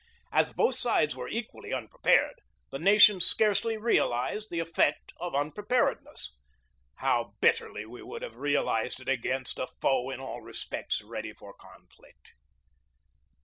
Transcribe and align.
As 0.31 0.51
both 0.51 0.73
sides 0.73 1.15
were 1.15 1.27
equally 1.29 1.71
unprepared, 1.71 2.41
the 2.71 2.79
nation 2.79 3.19
scarcely 3.19 3.77
realized 3.77 4.49
the 4.49 4.57
effect 4.57 5.13
of 5.19 5.35
unpreparedness. 5.35 6.35
How 6.95 7.35
bitterly 7.39 7.85
we 7.85 8.01
would 8.01 8.23
have 8.23 8.37
realized 8.37 8.99
it 8.99 9.07
against 9.07 9.59
a 9.59 9.67
foe 9.67 10.07
ready 10.07 10.15
in 10.15 10.19
all 10.19 10.41
respects 10.41 10.97
for 11.37 11.53
conflict! 11.53 12.33